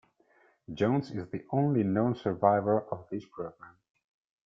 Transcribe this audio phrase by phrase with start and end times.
[0.73, 3.75] Jones is the only known survivor of this program.